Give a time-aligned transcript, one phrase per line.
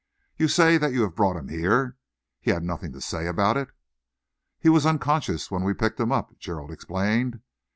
[0.35, 1.95] You say that you have brought him here.
[2.41, 3.69] Had he nothing to say about it?"
[4.59, 7.39] "He was unconscious when we picked him up," Gerald explained.